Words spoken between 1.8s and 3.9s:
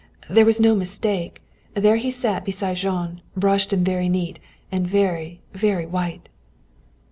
he sat beside Jean, brushed and